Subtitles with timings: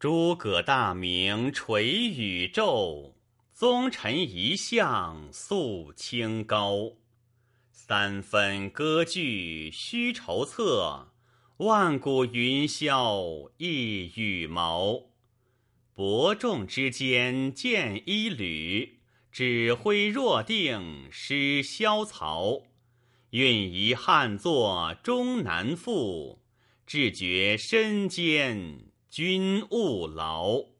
[0.00, 3.12] 诸葛大名垂宇宙，
[3.52, 6.92] 宗臣遗像肃清高。
[7.70, 11.12] 三分割据须筹策，
[11.58, 15.02] 万古云霄一羽毛。
[15.94, 22.62] 伯仲之间见一缕，指挥若定失萧曹。
[23.32, 26.40] 运移汉作终难复，
[26.86, 30.79] 志绝身艰君勿劳。